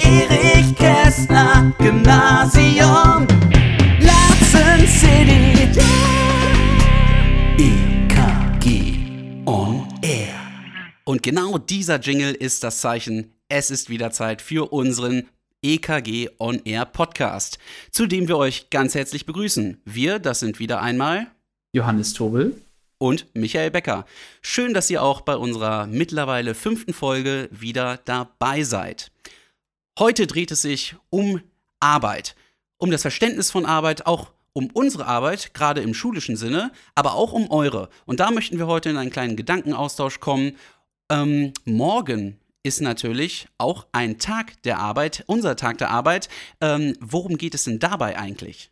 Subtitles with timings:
[0.00, 3.26] Erich Kästner Gymnasium
[3.98, 5.80] Latzen City.
[7.58, 10.28] EKG On Air.
[11.04, 15.26] Und genau dieser Jingle ist das Zeichen, es ist wieder Zeit für unseren
[15.62, 17.58] EKG On Air Podcast,
[17.90, 19.82] zu dem wir euch ganz herzlich begrüßen.
[19.84, 21.26] Wir, das sind wieder einmal
[21.72, 22.54] Johannes Tobel
[23.00, 24.04] und Michael Becker.
[24.42, 29.10] Schön, dass ihr auch bei unserer mittlerweile fünften Folge wieder dabei seid.
[29.98, 31.40] Heute dreht es sich um
[31.80, 32.36] Arbeit,
[32.76, 37.32] um das Verständnis von Arbeit, auch um unsere Arbeit, gerade im schulischen Sinne, aber auch
[37.32, 37.88] um eure.
[38.04, 40.56] Und da möchten wir heute in einen kleinen Gedankenaustausch kommen.
[41.10, 46.28] Ähm, morgen ist natürlich auch ein Tag der Arbeit, unser Tag der Arbeit.
[46.60, 48.70] Ähm, worum geht es denn dabei eigentlich?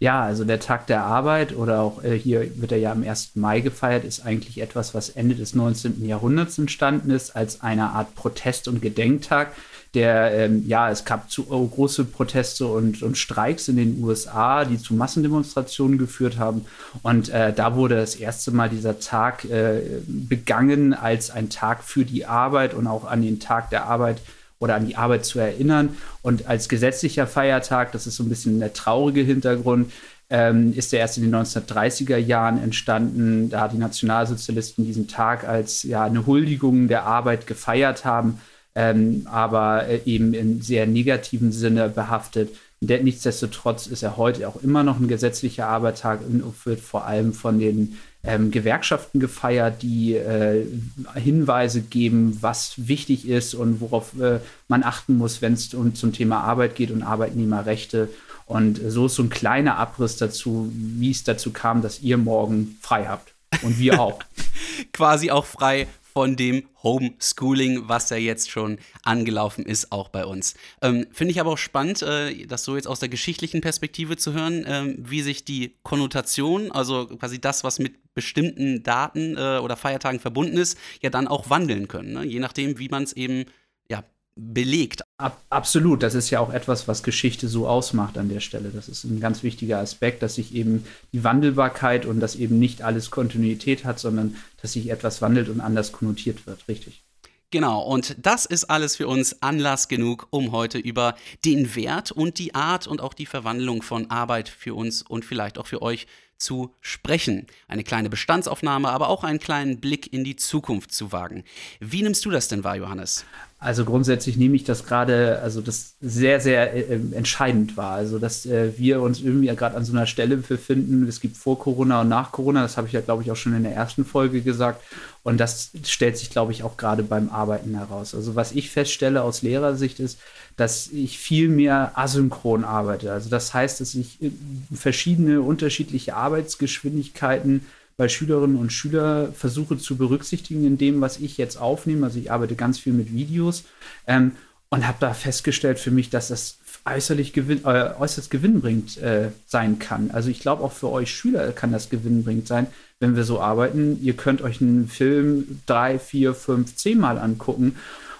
[0.00, 3.32] Ja, also der Tag der Arbeit oder auch äh, hier wird er ja am 1.
[3.34, 6.04] Mai gefeiert, ist eigentlich etwas, was Ende des 19.
[6.06, 9.52] Jahrhunderts entstanden ist, als eine Art Protest- und Gedenktag.
[9.94, 14.66] Der, ähm, ja, es gab zu oh, große Proteste und, und Streiks in den USA,
[14.66, 16.66] die zu Massendemonstrationen geführt haben.
[17.02, 22.04] Und äh, da wurde das erste Mal dieser Tag äh, begangen als ein Tag für
[22.04, 24.20] die Arbeit und auch an den Tag der Arbeit
[24.60, 25.96] oder an die Arbeit zu erinnern.
[26.22, 29.92] Und als gesetzlicher Feiertag, das ist so ein bisschen der traurige Hintergrund,
[30.30, 35.84] ähm, ist er erst in den 1930er Jahren entstanden, da die Nationalsozialisten diesen Tag als
[35.84, 38.40] ja, eine Huldigung der Arbeit gefeiert haben,
[38.74, 42.50] ähm, aber äh, eben in sehr negativen Sinne behaftet.
[42.80, 47.58] Nichtsdestotrotz ist er heute auch immer noch ein gesetzlicher Arbeitstag und wird vor allem von
[47.58, 50.66] den ähm, Gewerkschaften gefeiert, die äh,
[51.14, 56.12] Hinweise geben, was wichtig ist und worauf äh, man achten muss, wenn es um, zum
[56.12, 58.08] Thema Arbeit geht und Arbeitnehmerrechte.
[58.46, 62.78] Und so ist so ein kleiner Abriss dazu, wie es dazu kam, dass ihr morgen
[62.80, 63.34] frei habt.
[63.62, 64.20] Und wir auch.
[64.92, 65.86] Quasi auch frei
[66.18, 70.54] von dem Homeschooling, was ja jetzt schon angelaufen ist, auch bei uns.
[70.82, 74.32] Ähm, Finde ich aber auch spannend, äh, das so jetzt aus der geschichtlichen Perspektive zu
[74.32, 79.76] hören, äh, wie sich die Konnotation, also quasi das, was mit bestimmten Daten äh, oder
[79.76, 82.14] Feiertagen verbunden ist, ja dann auch wandeln können.
[82.14, 82.24] Ne?
[82.24, 83.44] Je nachdem, wie man es eben
[83.88, 84.02] ja,
[84.38, 85.02] belegt.
[85.18, 88.70] Ab, absolut, das ist ja auch etwas, was Geschichte so ausmacht an der Stelle.
[88.70, 92.82] Das ist ein ganz wichtiger Aspekt, dass sich eben die Wandelbarkeit und dass eben nicht
[92.82, 97.02] alles Kontinuität hat, sondern dass sich etwas wandelt und anders konnotiert wird, richtig.
[97.50, 101.16] Genau, und das ist alles für uns Anlass genug, um heute über
[101.46, 105.58] den Wert und die Art und auch die Verwandlung von Arbeit für uns und vielleicht
[105.58, 106.06] auch für euch
[106.38, 107.46] zu sprechen.
[107.66, 111.44] Eine kleine Bestandsaufnahme, aber auch einen kleinen Blick in die Zukunft zu wagen.
[111.80, 113.24] Wie nimmst du das denn wahr, Johannes?
[113.60, 117.92] Also grundsätzlich nehme ich das gerade, also das sehr, sehr äh, ähm, entscheidend war.
[117.92, 121.08] Also dass äh, wir uns irgendwie gerade an so einer Stelle befinden.
[121.08, 122.62] Es gibt vor Corona und nach Corona.
[122.62, 124.80] Das habe ich ja, glaube ich, auch schon in der ersten Folge gesagt.
[125.24, 128.14] Und das stellt sich, glaube ich, auch gerade beim Arbeiten heraus.
[128.14, 130.20] Also was ich feststelle aus Lehrersicht ist,
[130.56, 133.12] dass ich viel mehr asynchron arbeite.
[133.12, 134.30] Also das heißt, dass ich äh,
[134.72, 137.66] verschiedene unterschiedliche Arbeitsgeschwindigkeiten
[137.98, 142.06] bei Schülerinnen und Schülern versuche zu berücksichtigen in dem, was ich jetzt aufnehme.
[142.06, 143.64] Also ich arbeite ganz viel mit Videos
[144.06, 144.32] ähm,
[144.70, 149.80] und habe da festgestellt für mich, dass das äußerlich gewinn, äh, äußerst gewinnbringend äh, sein
[149.80, 150.12] kann.
[150.12, 152.68] Also ich glaube auch für euch Schüler kann das gewinnbringend sein,
[153.00, 153.98] wenn wir so arbeiten.
[154.00, 157.74] Ihr könnt euch einen Film drei, vier, fünf, zehnmal angucken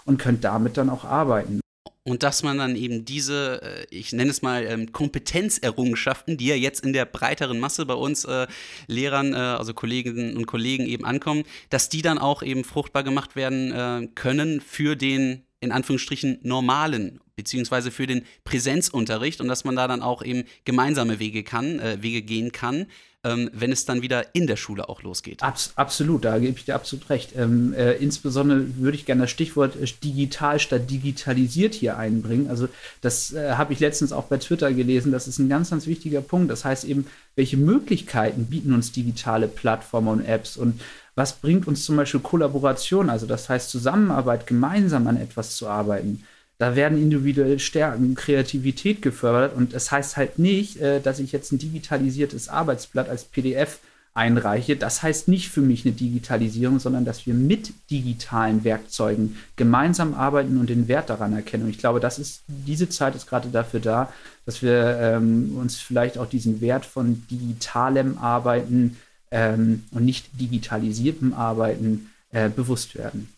[0.04, 1.60] und könnt damit dann auch arbeiten
[2.08, 6.54] und dass man dann eben diese, äh, ich nenne es mal ähm, Kompetenzerrungenschaften, die ja
[6.54, 8.46] jetzt in der breiteren Masse bei uns äh,
[8.86, 13.36] Lehrern, äh, also Kolleginnen und Kollegen eben ankommen, dass die dann auch eben fruchtbar gemacht
[13.36, 19.76] werden äh, können für den in Anführungsstrichen normalen beziehungsweise für den Präsenzunterricht und dass man
[19.76, 22.86] da dann auch eben gemeinsame Wege kann, äh, Wege gehen kann,
[23.24, 25.42] ähm, wenn es dann wieder in der Schule auch losgeht.
[25.42, 27.34] Abs absolut, da gebe ich dir absolut recht.
[27.36, 32.48] Ähm, äh, insbesondere würde ich gerne das Stichwort äh, digital statt digitalisiert hier einbringen.
[32.48, 32.68] Also
[33.00, 35.12] das äh, habe ich letztens auch bei Twitter gelesen.
[35.12, 36.50] Das ist ein ganz, ganz wichtiger Punkt.
[36.50, 40.80] Das heißt eben, welche Möglichkeiten bieten uns digitale Plattformen und Apps und
[41.18, 46.22] was bringt uns zum Beispiel Kollaboration, also das heißt Zusammenarbeit, gemeinsam an etwas zu arbeiten.
[46.58, 51.32] Da werden individuelle Stärken, Kreativität gefördert und es das heißt halt nicht, äh, dass ich
[51.32, 53.80] jetzt ein digitalisiertes Arbeitsblatt als PDF
[54.14, 54.76] einreiche.
[54.76, 60.58] Das heißt nicht für mich eine Digitalisierung, sondern dass wir mit digitalen Werkzeugen gemeinsam arbeiten
[60.58, 61.64] und den Wert daran erkennen.
[61.64, 64.12] Und ich glaube, das ist, diese Zeit ist gerade dafür da,
[64.46, 68.96] dass wir ähm, uns vielleicht auch diesen Wert von digitalem Arbeiten
[69.30, 73.28] ähm, und nicht digitalisiertem Arbeiten äh, bewusst werden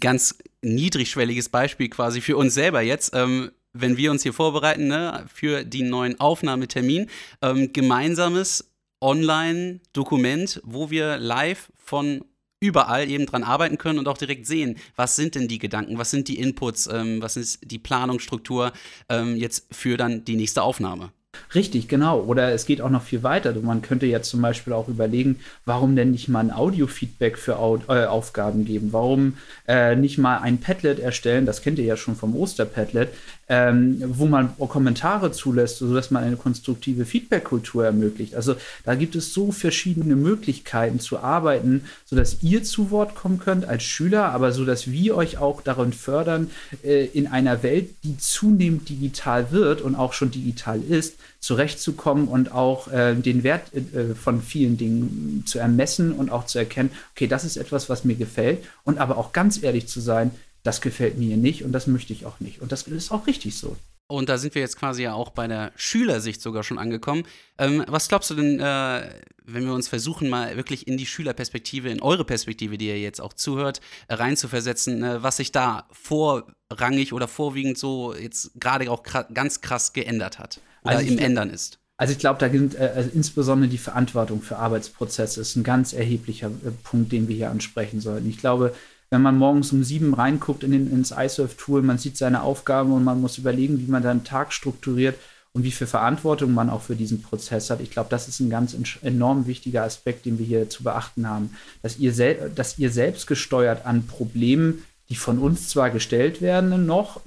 [0.00, 3.12] ganz niedrigschwelliges Beispiel quasi für uns selber jetzt.
[3.14, 7.08] Ähm, wenn wir uns hier vorbereiten ne, für den neuen Aufnahmetermin,
[7.42, 12.24] ähm, gemeinsames Online-Dokument, wo wir live von
[12.60, 16.10] überall eben dran arbeiten können und auch direkt sehen, was sind denn die Gedanken, was
[16.10, 18.72] sind die Inputs, ähm, was ist die Planungsstruktur
[19.08, 21.12] ähm, jetzt für dann die nächste Aufnahme.
[21.54, 22.20] Richtig, genau.
[22.20, 23.54] Oder es geht auch noch viel weiter.
[23.60, 27.78] Man könnte jetzt zum Beispiel auch überlegen, warum denn nicht mal ein Audio-Feedback für Au
[27.88, 28.92] äh, Aufgaben geben?
[28.92, 29.36] Warum
[29.66, 31.46] äh, nicht mal ein Padlet erstellen?
[31.46, 33.08] Das kennt ihr ja schon vom Oster-Padlet,
[33.48, 38.34] ähm, wo man Kommentare zulässt, sodass man eine konstruktive Feedback-Kultur ermöglicht.
[38.34, 43.64] Also da gibt es so verschiedene Möglichkeiten zu arbeiten, sodass ihr zu Wort kommen könnt
[43.64, 46.50] als Schüler, aber sodass wir euch auch darin fördern,
[46.84, 52.52] äh, in einer Welt, die zunehmend digital wird und auch schon digital ist, zurechtzukommen und
[52.52, 57.28] auch äh, den Wert äh, von vielen Dingen zu ermessen und auch zu erkennen, okay,
[57.28, 60.32] das ist etwas, was mir gefällt und aber auch ganz ehrlich zu sein,
[60.68, 62.60] das gefällt mir nicht und das möchte ich auch nicht.
[62.60, 63.74] Und das ist auch richtig so.
[64.06, 67.24] Und da sind wir jetzt quasi ja auch bei der Schülersicht sogar schon angekommen.
[67.56, 69.14] Ähm, was glaubst du denn, äh,
[69.46, 73.18] wenn wir uns versuchen, mal wirklich in die Schülerperspektive, in eure Perspektive, die ihr jetzt
[73.18, 79.02] auch zuhört, äh, reinzuversetzen, äh, was sich da vorrangig oder vorwiegend so jetzt gerade auch
[79.02, 81.78] ganz krass geändert hat oder also im Ändern ist?
[81.96, 85.94] Also ich glaube, da sind äh, also insbesondere die Verantwortung für Arbeitsprozesse ist ein ganz
[85.94, 88.28] erheblicher äh, Punkt, den wir hier ansprechen sollten.
[88.28, 88.74] Ich glaube,
[89.10, 93.04] wenn man morgens um sieben reinguckt in den, ins iSurf-Tool, man sieht seine Aufgaben und
[93.04, 95.16] man muss überlegen, wie man seinen Tag strukturiert
[95.52, 97.80] und wie viel Verantwortung man auch für diesen Prozess hat.
[97.80, 101.50] Ich glaube, das ist ein ganz enorm wichtiger Aspekt, den wir hier zu beachten haben,
[101.82, 102.12] dass ihr,
[102.50, 107.22] dass ihr selbst gesteuert an Problemen, die von uns zwar gestellt werden noch,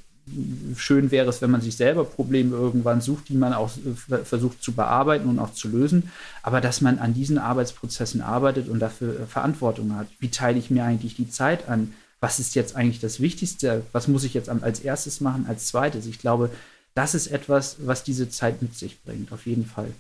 [0.76, 3.72] schön wäre es, wenn man sich selber Probleme irgendwann sucht, die man auch
[4.10, 6.12] äh, versucht zu bearbeiten und auch zu lösen,
[6.44, 10.08] aber dass man an diesen Arbeitsprozessen arbeitet und dafür äh, Verantwortung hat.
[10.20, 11.94] Wie teile ich mir eigentlich die Zeit an?
[12.20, 13.84] Was ist jetzt eigentlich das Wichtigste?
[13.92, 16.06] Was muss ich jetzt als erstes machen, als zweites?
[16.06, 16.52] Ich glaube,
[16.94, 19.92] das ist etwas, was diese Zeit mit sich bringt, auf jeden Fall.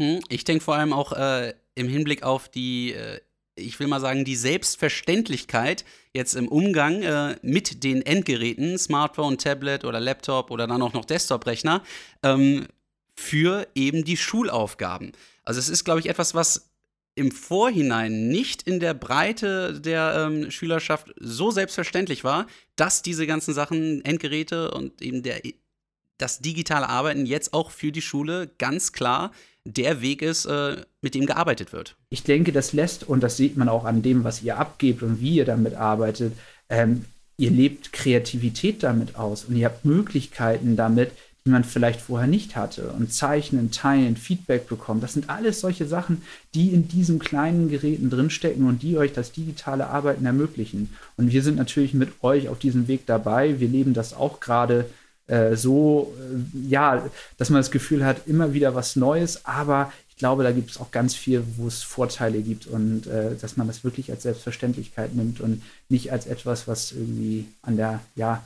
[0.00, 3.20] Hm, ich denke vor allem auch äh, im Hinblick auf die äh,
[3.56, 9.84] ich will mal sagen, die Selbstverständlichkeit jetzt im Umgang äh, mit den Endgeräten, Smartphone, Tablet
[9.84, 11.82] oder Laptop oder dann auch noch Desktop-Rechner,
[12.22, 12.66] ähm,
[13.14, 15.12] für eben die Schulaufgaben.
[15.42, 16.70] Also es ist, glaube ich, etwas, was
[17.14, 23.54] im Vorhinein nicht in der Breite der ähm, Schülerschaft so selbstverständlich war, dass diese ganzen
[23.54, 25.40] Sachen, Endgeräte und eben der,
[26.18, 29.32] das digitale Arbeiten jetzt auch für die Schule ganz klar
[29.72, 31.96] der Weg ist, äh, mit dem gearbeitet wird.
[32.10, 35.20] Ich denke, das lässt, und das sieht man auch an dem, was ihr abgebt und
[35.20, 36.32] wie ihr damit arbeitet,
[36.68, 37.04] ähm,
[37.36, 41.12] ihr lebt Kreativität damit aus und ihr habt Möglichkeiten damit,
[41.44, 42.90] die man vielleicht vorher nicht hatte.
[42.90, 45.00] Und Zeichnen, Teilen, Feedback bekommen.
[45.00, 46.22] Das sind alles solche Sachen,
[46.54, 50.94] die in diesen kleinen Geräten drinstecken und die euch das digitale Arbeiten ermöglichen.
[51.16, 53.60] Und wir sind natürlich mit euch auf diesem Weg dabei.
[53.60, 54.86] Wir leben das auch gerade
[55.26, 60.16] äh, so, äh, ja, dass man das Gefühl hat, immer wieder was Neues, aber ich
[60.16, 63.66] glaube, da gibt es auch ganz viel, wo es Vorteile gibt und äh, dass man
[63.66, 68.42] das wirklich als Selbstverständlichkeit nimmt und nicht als etwas, was irgendwie an der, ja,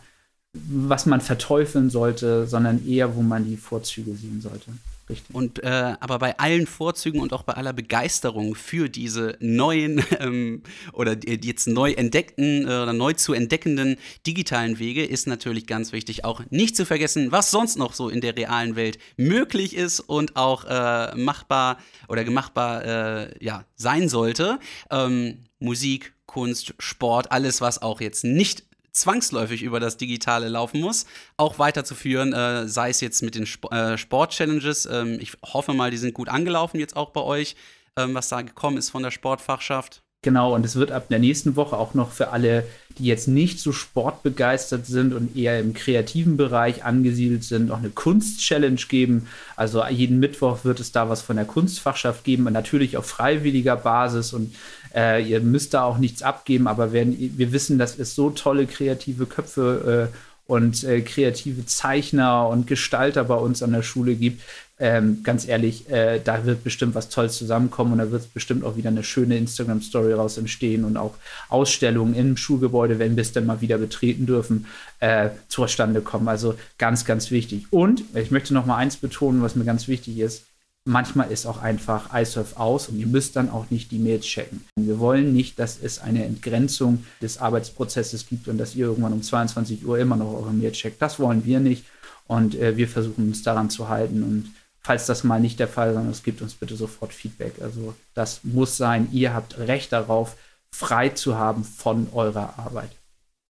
[0.52, 4.72] was man verteufeln sollte, sondern eher, wo man die Vorzüge sehen sollte.
[5.10, 5.34] Richtig.
[5.34, 10.62] Und äh, aber bei allen Vorzügen und auch bei aller Begeisterung für diese neuen ähm,
[10.92, 13.96] oder jetzt neu entdeckten äh, oder neu zu entdeckenden
[14.26, 18.20] digitalen Wege ist natürlich ganz wichtig, auch nicht zu vergessen, was sonst noch so in
[18.20, 21.78] der realen Welt möglich ist und auch äh, machbar
[22.08, 24.58] oder gemachbar äh, ja, sein sollte.
[24.90, 31.06] Ähm, Musik, Kunst, Sport, alles, was auch jetzt nicht zwangsläufig über das Digitale laufen muss,
[31.36, 34.86] auch weiterzuführen, äh, sei es jetzt mit den Sp äh, Sport-Challenges.
[34.86, 37.56] Ähm, ich hoffe mal, die sind gut angelaufen jetzt auch bei euch,
[37.96, 40.02] ähm, was da gekommen ist von der Sportfachschaft.
[40.22, 42.66] Genau, und es wird ab der nächsten Woche auch noch für alle,
[42.98, 47.88] die jetzt nicht so sportbegeistert sind und eher im kreativen Bereich angesiedelt sind, noch eine
[47.88, 49.28] Kunst-Challenge geben.
[49.56, 54.34] Also jeden Mittwoch wird es da was von der Kunstfachschaft geben, natürlich auf freiwilliger Basis
[54.34, 54.54] und
[54.94, 58.66] äh, ihr müsst da auch nichts abgeben, aber wenn, wir wissen, dass es so tolle
[58.66, 60.16] kreative Köpfe äh,
[60.50, 64.42] und äh, kreative Zeichner und Gestalter bei uns an der Schule gibt.
[64.80, 68.76] Ähm, ganz ehrlich, äh, da wird bestimmt was Tolles zusammenkommen und da wird bestimmt auch
[68.76, 71.14] wieder eine schöne Instagram-Story raus entstehen und auch
[71.50, 74.66] Ausstellungen im Schulgebäude, wenn wir es dann mal wieder betreten dürfen,
[74.98, 76.26] äh, zustande kommen.
[76.26, 77.66] Also ganz, ganz wichtig.
[77.70, 80.49] Und ich möchte noch mal eins betonen, was mir ganz wichtig ist
[80.84, 84.64] manchmal ist auch einfach iSurf aus und ihr müsst dann auch nicht die Mails checken.
[84.76, 89.22] Wir wollen nicht, dass es eine Entgrenzung des Arbeitsprozesses gibt und dass ihr irgendwann um
[89.22, 91.00] 22 Uhr immer noch eure Mails checkt.
[91.02, 91.84] Das wollen wir nicht
[92.26, 95.94] und äh, wir versuchen uns daran zu halten und falls das mal nicht der Fall
[95.94, 97.54] ist, es gibt uns bitte sofort Feedback.
[97.60, 100.36] Also das muss sein, ihr habt Recht darauf,
[100.70, 102.90] frei zu haben von eurer Arbeit.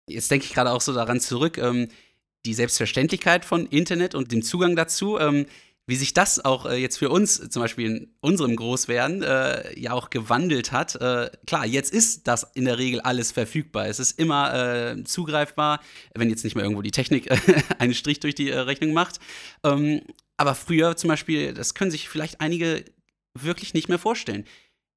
[0.08, 1.90] Jetzt denke ich gerade auch so daran zurück, ähm,
[2.46, 5.20] die Selbstverständlichkeit von Internet und dem Zugang dazu.
[5.20, 5.46] Ähm,
[5.89, 9.93] wie sich das auch äh, jetzt für uns, zum Beispiel in unserem Großwerden, äh, ja
[9.93, 10.96] auch gewandelt hat.
[10.96, 13.88] Äh, klar, jetzt ist das in der Regel alles verfügbar.
[13.88, 15.81] Es ist immer äh, zugreifbar,
[16.13, 17.29] wenn jetzt nicht mehr irgendwo die Technik
[17.79, 19.19] einen Strich durch die äh, Rechnung macht.
[19.63, 20.01] Ähm,
[20.38, 22.86] aber früher zum Beispiel, das können sich vielleicht einige
[23.34, 24.46] wirklich nicht mehr vorstellen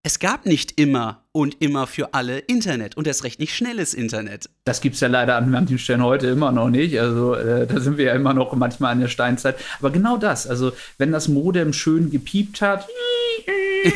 [0.04, 4.50] es gab nicht immer und immer für alle Internet und erst recht nicht schnelles Internet.
[4.64, 6.98] Das gibt es ja leider an manchen Stellen heute immer noch nicht.
[6.98, 9.56] Also äh, da sind wir ja immer noch manchmal an der Steinzeit.
[9.78, 12.88] Aber genau das, also wenn das Modem schön gepiept hat,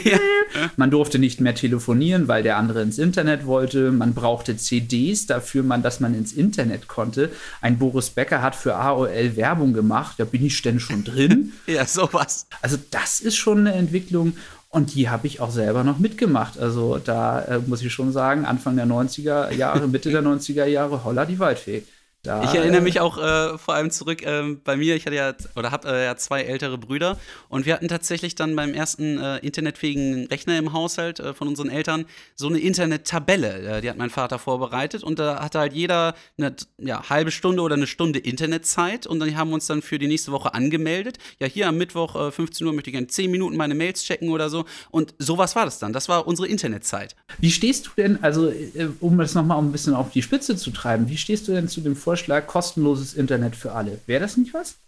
[0.05, 0.19] ja.
[0.77, 3.93] man durfte nicht mehr telefonieren, weil der andere ins Internet wollte.
[3.93, 7.31] Man brauchte CDs dafür, man, dass man ins Internet konnte.
[7.61, 10.17] Ein Boris Becker hat für AOL Werbung gemacht.
[10.19, 11.53] Da bin ich denn schon drin.
[11.67, 12.47] ja, sowas.
[12.63, 14.37] Also das ist schon eine Entwicklung.
[14.77, 16.59] Und die habe ich auch selber noch mitgemacht.
[16.59, 21.03] Also da äh, muss ich schon sagen, Anfang der 90er Jahre, Mitte der 90er Jahre,
[21.03, 21.83] holla die Waldfee.
[22.27, 24.97] Da, ich erinnere mich auch äh, vor allem zurück äh, bei mir.
[24.97, 27.19] Ich hatte ja oder habe äh, ja zwei ältere Brüder
[27.49, 31.69] und wir hatten tatsächlich dann beim ersten äh, internetfähigen Rechner im Haushalt äh, von unseren
[31.69, 32.05] Eltern
[32.35, 33.77] so eine Internettabelle.
[33.77, 37.63] Äh, die hat mein Vater vorbereitet und da hatte halt jeder eine ja, halbe Stunde
[37.63, 41.19] oder eine Stunde Internetzeit und dann haben wir uns dann für die nächste Woche angemeldet.
[41.39, 44.51] Ja, hier am Mittwoch 15 Uhr möchte ich gerne 10 Minuten meine Mails checken oder
[44.51, 45.93] so und sowas war das dann.
[45.93, 47.15] Das war unsere Internetzeit.
[47.39, 48.53] Wie stehst du denn, also
[49.01, 51.81] um das nochmal ein bisschen auf die Spitze zu treiben, wie stehst du denn zu
[51.81, 52.16] dem Vorschlag?
[52.17, 54.01] Vorschlag, kostenloses Internet für alle.
[54.07, 54.79] Wäre das nicht was?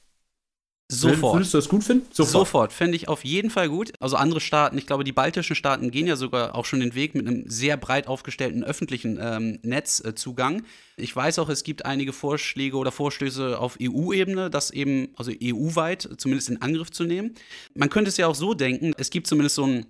[0.90, 1.34] Sofort.
[1.34, 2.06] Würdest du das gut finden?
[2.10, 2.32] Sofort.
[2.32, 2.72] Sofort.
[2.72, 3.92] Fände ich auf jeden Fall gut.
[4.00, 7.14] Also andere Staaten, ich glaube, die baltischen Staaten gehen ja sogar auch schon den Weg
[7.14, 10.62] mit einem sehr breit aufgestellten öffentlichen ähm, Netzzugang.
[10.96, 16.08] Ich weiß auch, es gibt einige Vorschläge oder Vorstöße auf EU-Ebene, das eben, also EU-weit
[16.16, 17.34] zumindest in Angriff zu nehmen.
[17.74, 19.86] Man könnte es ja auch so denken, es gibt zumindest so ein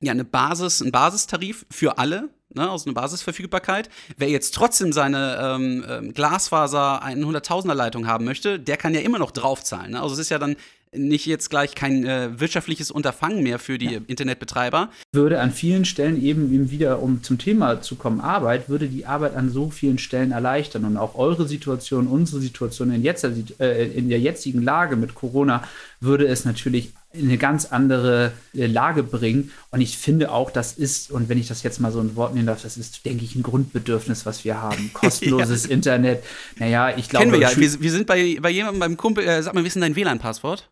[0.00, 3.88] ja, eine Basis, einen Basistarif für alle, ne, also eine Basisverfügbarkeit.
[4.16, 9.18] Wer jetzt trotzdem seine ähm, ähm, Glasfaser 100.000er Leitung haben möchte, der kann ja immer
[9.18, 9.92] noch draufzahlen.
[9.92, 10.02] Ne?
[10.02, 10.56] Also es ist ja dann
[10.92, 14.00] nicht jetzt gleich kein äh, wirtschaftliches Unterfangen mehr für die ja.
[14.06, 14.90] Internetbetreiber.
[15.12, 19.06] Würde an vielen Stellen eben, eben wieder, um zum Thema zu kommen, Arbeit, würde die
[19.06, 23.86] Arbeit an so vielen Stellen erleichtern und auch eure Situation, unsere Situation in, jetzt, äh,
[23.86, 25.62] in der jetzigen Lage mit Corona
[26.00, 29.50] würde es natürlich in eine ganz andere äh, Lage bringen.
[29.70, 32.34] Und ich finde auch, das ist, und wenn ich das jetzt mal so ein Wort
[32.34, 34.90] nehmen darf, das ist, denke ich, ein Grundbedürfnis, was wir haben.
[34.94, 35.70] Kostenloses ja.
[35.70, 36.22] Internet.
[36.58, 37.24] Naja, ich glaube.
[37.26, 37.56] Kennen wir ja.
[37.56, 39.96] Wir, wir, sind bei, bei jemandem, beim Kumpel, äh, sag mal, wie ist denn dein
[39.96, 40.68] WLAN-Passwort?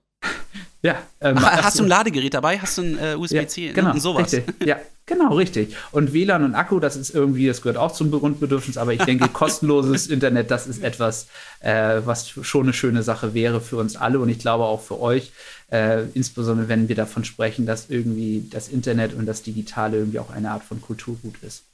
[0.82, 1.02] Ja.
[1.20, 2.58] Ähm, Ach, hast du ein Ladegerät dabei?
[2.58, 3.68] Hast du ein äh, USB-C?
[3.68, 4.32] Ja, genau, und sowas?
[4.32, 4.66] Richtig.
[4.66, 5.74] Ja, genau, richtig.
[5.90, 9.28] Und WLAN und Akku, das ist irgendwie, das gehört auch zum Grundbedürfnis, aber ich denke,
[9.32, 11.26] kostenloses Internet, das ist etwas,
[11.60, 15.00] äh, was schon eine schöne Sache wäre für uns alle und ich glaube auch für
[15.00, 15.32] euch,
[15.72, 20.30] äh, insbesondere wenn wir davon sprechen, dass irgendwie das Internet und das Digitale irgendwie auch
[20.30, 21.64] eine Art von Kulturgut ist.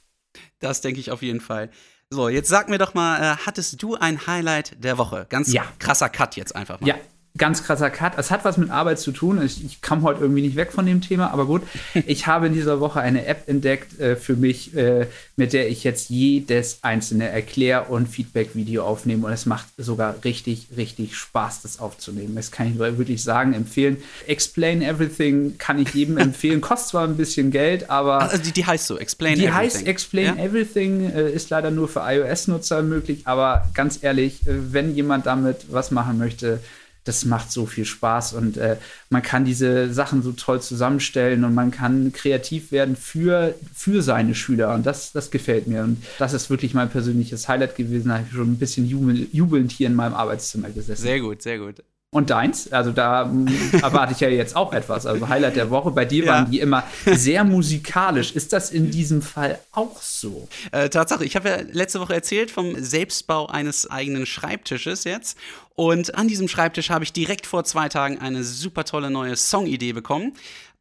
[0.59, 1.69] Das denke ich auf jeden Fall.
[2.09, 5.25] So, jetzt sag mir doch mal, äh, hattest du ein Highlight der Woche?
[5.29, 5.63] Ganz ja.
[5.79, 6.87] krasser Cut jetzt einfach mal.
[6.87, 6.95] Ja,
[7.35, 8.13] ganz krasser Cut.
[8.17, 9.41] Es hat was mit Arbeit zu tun.
[9.43, 11.63] Ich, ich kam heute irgendwie nicht weg von dem Thema, aber gut.
[12.05, 15.83] Ich habe in dieser Woche eine App entdeckt äh, für mich, äh, mit der ich
[15.83, 19.27] jetzt jedes einzelne Erklär- und Feedback-Video aufnehme.
[19.27, 22.35] Und es macht sogar richtig, richtig Spaß, das aufzunehmen.
[22.35, 23.97] Das kann ich wirklich sagen, empfehlen.
[24.27, 26.61] Explain Everything kann ich jedem empfehlen.
[26.61, 28.21] Kostet zwar ein bisschen Geld, aber.
[28.21, 29.53] Also die, die heißt so, Explain die Everything.
[29.53, 30.43] Die heißt Explain ja?
[30.43, 33.21] Everything, äh, ist leider nur für iOS-Nutzer möglich.
[33.25, 36.59] Aber ganz ehrlich, äh, wenn jemand damit was machen möchte,
[37.05, 38.77] das macht so viel Spaß und äh,
[39.09, 44.35] man kann diese Sachen so toll zusammenstellen und man kann kreativ werden für, für seine
[44.35, 48.09] Schüler und das, das gefällt mir und das ist wirklich mein persönliches Highlight gewesen.
[48.09, 51.01] Da habe ich schon ein bisschen jubel, jubelnd hier in meinem Arbeitszimmer gesessen.
[51.01, 51.83] Sehr gut, sehr gut.
[52.13, 52.71] Und deins?
[52.71, 53.47] Also da hm,
[53.81, 55.05] erwarte ich ja jetzt auch etwas.
[55.05, 55.91] Also Highlight der Woche.
[55.91, 56.31] Bei dir ja.
[56.31, 58.31] waren die immer sehr musikalisch.
[58.33, 60.47] Ist das in diesem Fall auch so?
[60.71, 65.37] Äh, Tatsache, ich habe ja letzte Woche erzählt vom Selbstbau eines eigenen Schreibtisches jetzt.
[65.75, 69.93] Und an diesem Schreibtisch habe ich direkt vor zwei Tagen eine super tolle neue Songidee
[69.93, 70.33] bekommen.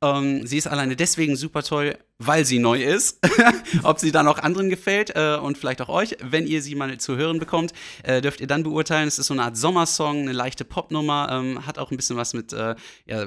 [0.02, 3.20] Ähm, sie ist alleine deswegen super toll, weil sie neu ist.
[3.82, 6.16] Ob sie dann auch anderen gefällt äh, und vielleicht auch euch.
[6.20, 9.06] Wenn ihr sie mal zu hören bekommt, äh, dürft ihr dann beurteilen.
[9.06, 12.34] Es ist so eine Art Sommersong, eine leichte Popnummer, ähm, hat auch ein bisschen was
[12.34, 12.74] mit äh,
[13.06, 13.26] ja,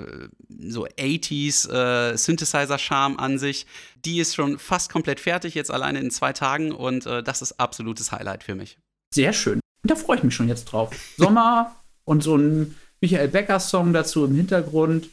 [0.60, 3.65] so 80s äh, Synthesizer-Charme an sich.
[4.03, 7.60] Die ist schon fast komplett fertig, jetzt alleine in zwei Tagen und äh, das ist
[7.60, 8.77] absolutes Highlight für mich.
[9.13, 9.62] Sehr schön.
[9.84, 10.94] Da freue ich mich schon jetzt drauf.
[11.17, 15.10] Sommer und so ein Michael Becker-Song dazu im Hintergrund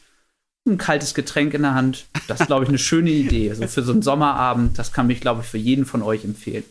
[0.67, 2.07] ein kaltes Getränk in der Hand.
[2.29, 3.51] Das ist, glaube ich, eine schöne Idee.
[3.51, 6.65] Also für so einen Sommerabend, das kann mich, glaube ich, für jeden von euch empfehlen.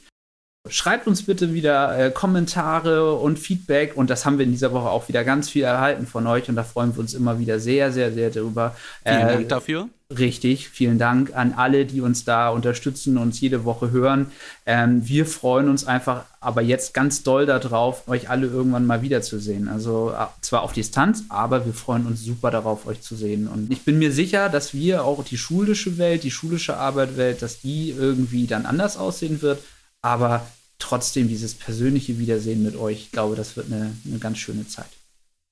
[0.70, 4.90] Schreibt uns bitte wieder äh, Kommentare und Feedback und das haben wir in dieser Woche
[4.92, 7.92] auch wieder ganz viel erhalten von euch und da freuen wir uns immer wieder sehr,
[7.92, 8.76] sehr, sehr drüber.
[9.04, 9.90] Vielen äh, Dank dafür.
[10.16, 14.32] Richtig, vielen Dank an alle, die uns da unterstützen, uns jede Woche hören.
[14.68, 19.68] Ähm, wir freuen uns einfach aber jetzt ganz doll darauf, euch alle irgendwann mal wiederzusehen.
[19.68, 23.48] Also äh, zwar auf Distanz, aber wir freuen uns super darauf, euch zu sehen.
[23.48, 27.62] Und ich bin mir sicher, dass wir auch die schulische Welt, die schulische Arbeitswelt, dass
[27.62, 29.58] die irgendwie dann anders aussehen wird
[30.02, 30.48] aber
[30.80, 34.90] trotzdem dieses persönliche Wiedersehen mit euch, ich glaube, das wird eine, eine ganz schöne Zeit.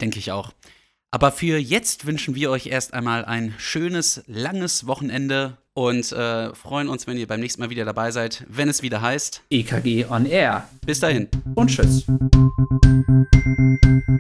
[0.01, 0.51] Denke ich auch.
[1.12, 6.88] Aber für jetzt wünschen wir euch erst einmal ein schönes, langes Wochenende und äh, freuen
[6.88, 10.25] uns, wenn ihr beim nächsten Mal wieder dabei seid, wenn es wieder heißt EKG on
[10.27, 10.68] Air.
[10.86, 12.06] Bis dahin und tschüss.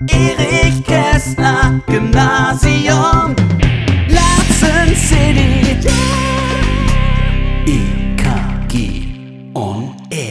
[0.07, 3.35] Erich Kästner, Gymnasium,
[4.07, 6.29] Latzen City, yeah.
[7.67, 9.08] EKG.
[9.59, 10.28] on air.